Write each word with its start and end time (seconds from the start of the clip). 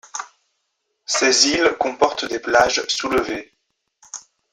Ces 1.05 1.45
îles 1.49 1.77
comportent 1.77 2.25
des 2.25 2.39
plages 2.39 2.83
soulevées. 2.87 3.53